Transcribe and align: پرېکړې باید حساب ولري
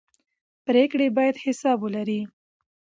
پرېکړې 0.65 1.07
باید 1.17 1.35
حساب 1.43 1.77
ولري 1.81 2.21